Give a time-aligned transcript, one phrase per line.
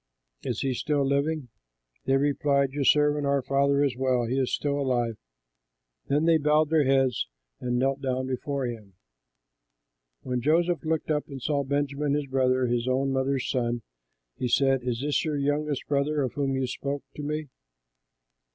[0.41, 1.49] Is he still living?"
[2.05, 5.15] They replied, "Your servant, our father, is well; he is still alive."
[6.07, 7.27] Then they bowed their heads
[7.59, 8.95] and knelt down before him.
[10.23, 13.83] When Joseph looked up and saw Benjamin his brother, his own mother's son,
[14.37, 17.49] he said, "Is this your youngest brother of whom you spoke to me?"